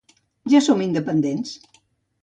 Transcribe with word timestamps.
Ja 0.53 0.61
som 0.69 0.81
independents 0.87 1.55